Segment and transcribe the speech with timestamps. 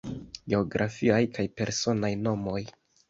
[0.53, 2.59] Geografiaj kaj personaj nomoj.